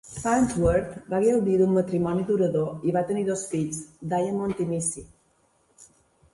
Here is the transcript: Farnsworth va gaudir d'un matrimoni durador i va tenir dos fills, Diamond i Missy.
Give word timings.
Farnsworth 0.11 0.95
va 1.13 1.19
gaudir 1.23 1.57
d'un 1.59 1.75
matrimoni 1.75 2.25
durador 2.31 2.89
i 2.89 2.95
va 2.97 3.05
tenir 3.11 3.29
dos 3.29 3.47
fills, 3.55 3.85
Diamond 4.17 4.67
i 4.67 4.71
Missy. 4.75 5.09